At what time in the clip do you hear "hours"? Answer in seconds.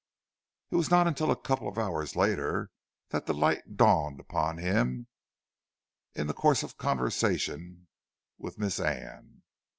1.77-2.15